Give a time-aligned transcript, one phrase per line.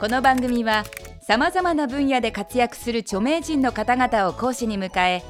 [0.00, 0.84] この番組は
[1.20, 5.22] さまざまな分野で活躍する著名人の方々を講師に迎え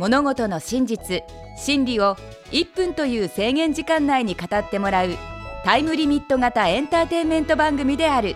[0.00, 1.22] 物事の真実
[1.56, 2.16] 真理を
[2.50, 5.10] 1分という制限時間内に語ってもらう
[5.64, 8.34] タイムリミット型エンターテインメント番組である。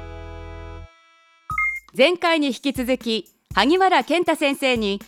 [1.97, 5.01] 前回に引き続き萩原健太先生に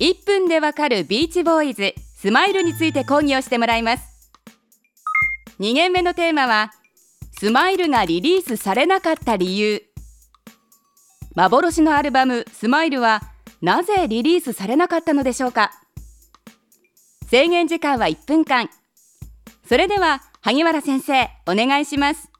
[0.00, 4.04] 1分でわかるビーチボーイズスマイルについて講義をしてもらいます。
[5.60, 6.72] 2限目のテーマは
[7.38, 9.95] スマイルがリリースされなかった理由。
[11.36, 13.20] 幻のアルバムスマイルは
[13.60, 15.70] なぜリリースされなかったのでしょうか？
[17.28, 18.70] 制限時間は1分間。
[19.68, 22.30] それでは萩原先生お願いします。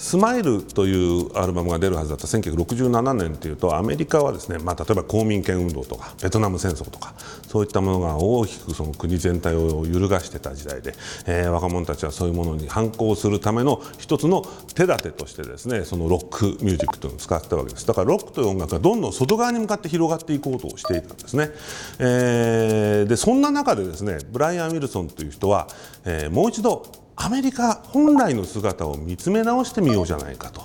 [0.00, 7.12] スマイルというアルバムが出るはずだった1967年というとアメリカはですね、まあ、例えば公民権運動とかベトナム戦争とか
[7.46, 10.94] そういったものが大きくその国全体を揺るがしてた時代で、
[11.26, 14.42] えー、若者たちはそういうものに反抗するための一つの
[14.74, 17.86] 手立てとしてですねそのロックミュージックというのを使ったわけです。
[17.86, 21.50] だからロックという音楽がどんどん外側に向かって広がっていこうとしていたんですね、
[21.98, 25.68] えー、でそんな中でですねブライアン・ウィルソンという人は、
[26.06, 26.86] えー、もう一度
[27.22, 30.62] アメリカ本来の姿を見つめ直してみようじゃないかと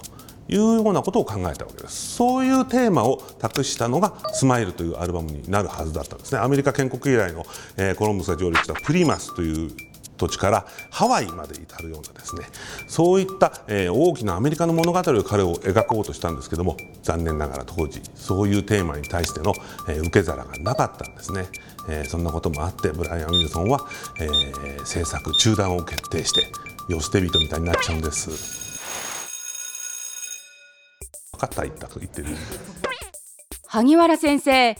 [0.48, 2.16] いうようなことを考えたわけです。
[2.16, 6.40] そういうテーマを託したのが「スマイルというアルバムになるはずだったんですね。
[6.40, 7.46] アメリカ建国以来の、
[7.76, 9.70] えー、コロンブスが上陸したプリマスという
[10.18, 12.46] 土地からハワイまで至るようなですね
[12.88, 19.54] そういった、えー、大きなアメリカの物語を彼を描こうとしたんですけども残念ながら当時そういうテーマに対しての、
[19.88, 21.48] えー、受け皿がなかったんですね。
[21.88, 23.88] えー、そんなこともあってブライアン・ウィルソンは、
[24.20, 26.48] えー、制作中断を決定して
[26.90, 28.30] 世捨て人みたいになっちゃうんです
[31.34, 32.28] 分かった言ったと言ってる
[33.68, 34.76] 萩原先生1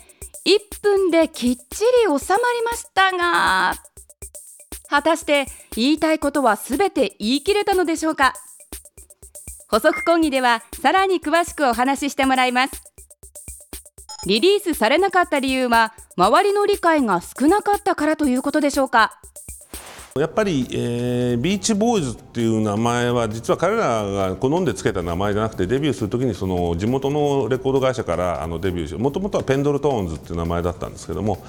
[0.82, 3.74] 分できっちり収まりましたが
[4.96, 8.34] 果たして言いたいことはすべて言い切れたのでしょうか？
[9.70, 12.82] 補足講義ではさらに詳しくお話ししてもらいます。
[14.26, 19.20] リリースされなかった理由は周りの理解が少なかったからということでしょうか？
[20.18, 31.44] やっぱり、えー、ビーチボーイズっていう名前は実は彼らが好んでつけた名前じゃなくてデビューするときにその地元のレコード会社からあのデビューしてもともとはペンドルトーンズっていう名前だったんですけども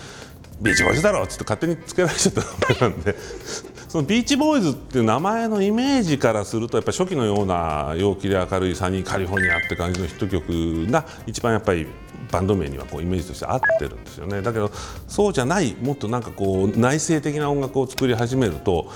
[0.60, 3.16] ビーチボーイズだろっつって勝手につけられちゃったなんで。
[3.88, 11.86] そのビーチボーイズっていう名前のイメージからするとやっぱ初期のような陽気で明るいサニーカリフォルニアって感じのヒット曲が一番やっぱり
[12.30, 14.42] バンド名にはこうイメージとして合ってるんですよね。
[14.42, 14.70] だけど
[15.06, 18.90] そうじゃないもっとなんかこう内省的な音楽を作り始めると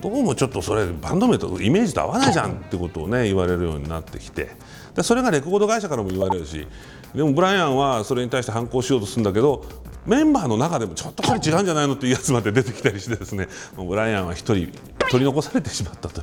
[0.00, 4.50] どうもちょっとそれバンド名とイメージと合わないじゃんってことをね言われるようになってきて。
[4.94, 6.66] でそれがレコード会社からも言われるし
[7.14, 9.64] でもブライアンはそれに対して反抗しようとするんだけど
[10.06, 13.46] メンバーの中でもちょっとこれ違うんじゃないのっていうやつまで出てきたりしてですね。
[13.76, 14.72] ブライアンは一人
[15.10, 16.22] 取り残されてしまったと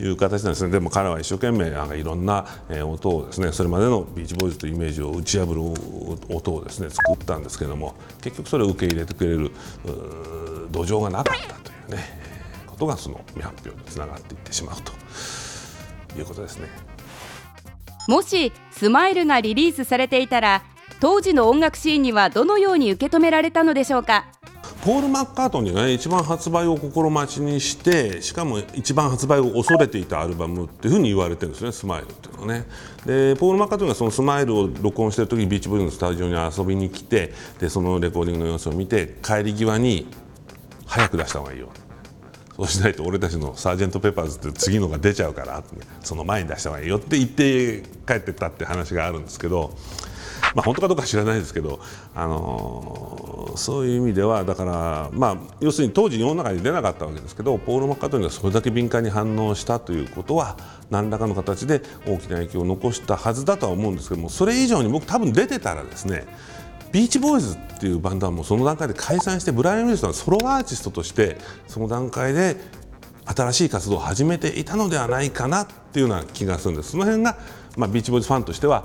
[0.00, 0.70] いう形なんですね。
[0.70, 2.46] でも彼は一生懸命なんかいろんな
[2.84, 9.50] 音をですねそれまでのビーチボーイズというイメージを打ち破る音をですね作ったんですけども結局それを受け入れてくれる
[10.70, 12.21] 土壌がなかったというね。
[12.82, 14.92] ことがその未発表につながっていってしまうと
[16.18, 16.68] いうことですね。
[18.08, 20.64] もしスマイルがリリースされていたら
[20.98, 24.26] 当時の音楽シーンにはどのように受け止められたのでしょうか？
[24.84, 32.66] ポール・マッカートニーが、ね、一番発売を心待ちにしてしかも一番発売を恐れていたアルバムっていうふうに言われてるんですね「スマイルっていうのはね。
[33.06, 40.08] でポール・マッカートニーがその「スマイルを録音してる時にビーチボーイズのスタジオに遊びに来てでそのレコーディングの様子を見て帰り際に
[40.84, 41.68] 早く出した方がいいよ
[42.56, 45.62] そうしないと俺たちのサージェント・ペパーズって次のが出ちゃうから
[46.02, 49.74] その前に出した方がいいよって言って帰ってったって話があるんですけど
[50.54, 51.80] まあ、本当かどうか知らないですけど、
[52.14, 60.56] あのー、そういう意味ではだから、まあ、要するに当時世の中に出なかったわけですけどポール・マッカートニーがそれだけ敏感に反応したということは
[60.90, 66.26] 何らかの形で大きな影響を残したはずだとは思うんですけどもそれ以上に僕多分出てたらですね
[66.92, 72.56] ビーチボーイズっていうバンドはもうその段階で解散してブライアン・ウィルソンはソロアーティストとしてその段階で
[73.24, 76.90] 新しい活動を始めていたのではないかなっていうような気がするんです。
[76.90, 77.38] その辺が、
[77.76, 78.84] まあ、ビーチボーイズファンとしては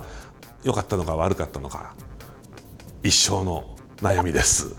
[0.63, 1.93] 良かったのか悪かったのか
[3.03, 4.75] 一生の悩みです。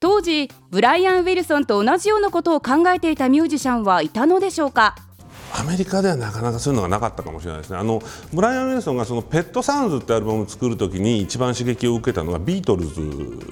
[0.00, 4.96] 当時ブライアン・ウィルソンと同じようなことを考えていたミュージシャンはいたのでしょうか？
[5.56, 7.76] アメリカではなかなかそういうのがなかったかもしれないですね。
[7.76, 8.02] あの
[8.32, 13.00] ブライアン・ウィルソンがそのペットサウンズってアルバムを作るときに一番刺激を受けたのがビートルズ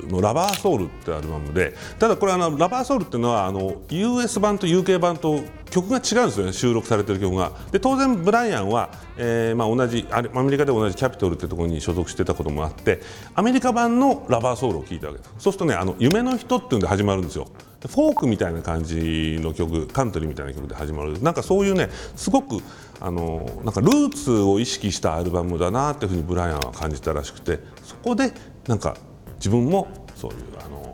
[0.08, 6.52] のラバーソウルってアルバムで、ただこれあのラバーソウルっていうのはあの US 版と UK 版と曲が違うんですよね。
[6.52, 7.52] 収録されてる曲が。
[7.70, 13.00] で当然ブライアンは、えーまあ、同じアメリカで同じキャピトルってところに所属してたこともあって
[13.36, 15.30] アメリカ版のラバーソウルを聴いたわけです。
[15.38, 17.46] そうするとねあの夢の人っていうんで始まるんですよ。
[17.88, 21.20] フォークみたいな感じの曲カントリーみたいな曲で始まる。
[21.22, 22.60] なんかそういうねすごく
[23.00, 28.32] あのなんかルーツを意識したアルバムだなっていうふうにブライアンは感じたらしくてそこで
[28.68, 28.96] なんか
[29.36, 30.91] 自分もそういうあの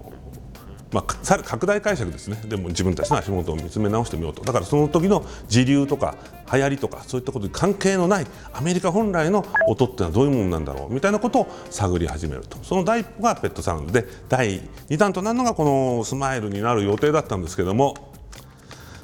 [0.90, 2.40] まあ、さら拡大解釈ですね。
[2.46, 4.42] でも自分たちの足元を見つめ直してみようと。
[4.42, 6.14] だからその時の時流とか
[6.50, 12.56] 流行りとかそういったことに関係のないアメリカ本来の音ってのはどういうものなんだろうみたいなことを探り始めると。
[12.62, 13.92] その第一歩がペットサウンド。
[13.92, 17.94] で第2弾となるのがこのスマイルになる予定だったんですけども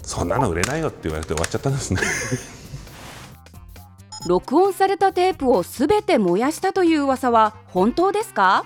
[0.03, 2.01] そんなの売れないよって言われて終わっちゃったんですね。
[4.27, 8.65] 録音されたテープをすべて燃やしたという噂は本当ですか？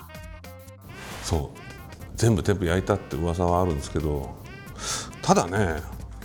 [1.21, 1.58] そう
[2.19, 4.35] 全部テープ焼いたって噂はあるんですけど
[5.21, 5.81] ただね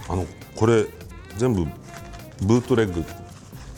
[0.08, 0.26] あの
[0.56, 0.87] これ
[1.37, 1.64] 全部
[2.43, 3.05] ブートレッグ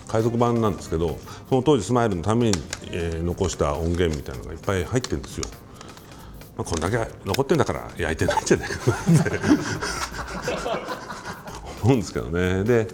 [0.08, 1.18] 海賊版なんですけど
[1.50, 2.52] その当時スマイルのために、
[2.90, 5.44] えー、残した音源みたいなのがいっぱい入ってるんですよ。
[6.56, 6.96] まあ、こんだけ
[7.26, 9.38] 残ってんだから焼いてないんじゃないかなって
[11.82, 12.64] 思うんですけどね。
[12.64, 12.88] で、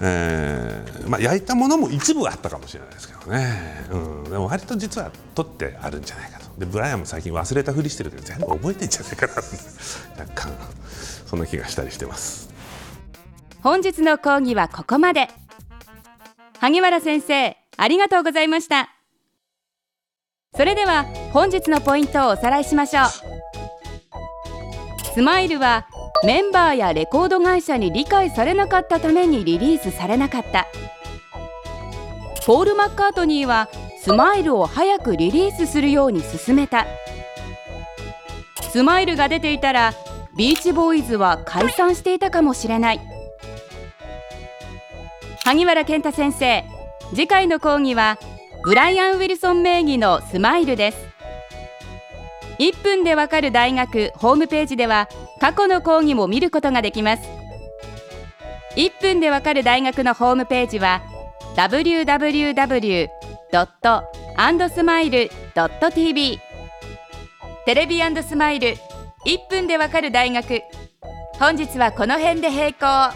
[0.00, 9.32] えーまあ、焼いたものも一部あったかもしれないですけどね、うん、でも割と実は取ってあるんじゃないかとでブライアンも最近忘れたふりしてるけど全部覚えてんじゃないかな
[10.18, 10.52] 若干
[11.26, 12.50] そんな気がしたりしてます。
[13.62, 15.28] 本日の講義はここまで。
[16.58, 18.90] 萩原先生ありがとうございました。
[20.54, 23.06] それでは本日のポイントをおさらいしましょう。
[25.14, 25.86] スマイルは
[26.24, 30.66] メンバーやレコード会社に理解されなかったためにリリースされなかった。
[32.46, 33.68] ポール・マッカートニーは
[34.04, 36.86] スマイルを早くリリースするように進めた。
[38.72, 39.94] スマイルが出ていたら
[40.36, 43.00] ビーチボーイズは解散していたかもしれない。
[45.44, 46.64] 萩原健太先生
[47.10, 48.18] 次回の講義は
[48.64, 50.98] ブライアン・ウィルソン名義のスマイルです。
[52.58, 55.08] 1分でわかる大学ホームページでは
[55.40, 57.22] 過去の講義も見ることができます。
[58.74, 61.02] 1分でわかる大学のホームページは
[61.54, 63.08] www
[63.52, 66.38] .&smile.tv
[67.66, 68.76] テレビスマイル
[69.26, 70.62] 1分でわかる大学
[71.38, 73.12] 本日はこの辺で閉校。